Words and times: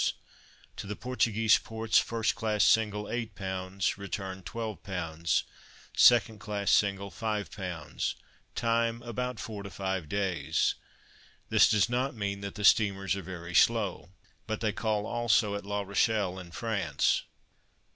To 0.77 0.87
the 0.87 0.95
Portuguese 0.95 1.59
ports, 1.59 1.99
first 1.99 2.33
class 2.33 2.63
single, 2.63 3.03
£8, 3.03 3.97
return, 3.97 4.41
£12; 4.41 5.43
second 5.95 6.39
class 6.39 6.71
single, 6.71 7.11
£5. 7.11 8.15
Time, 8.55 9.03
about 9.03 9.39
4 9.39 9.61
to 9.61 9.69
5 9.69 10.09
days. 10.09 10.73
This 11.49 11.69
does 11.69 11.87
not 11.87 12.15
mean 12.15 12.41
that 12.41 12.55
the 12.55 12.63
steamers 12.65 13.15
are 13.15 13.21
very 13.21 13.53
slow, 13.53 14.09
but 14.47 14.59
they 14.59 14.71
call 14.71 15.05
also 15.05 15.53
at 15.53 15.67
La 15.67 15.81
Rochelle, 15.83 16.39
in 16.39 16.49
France. 16.49 17.21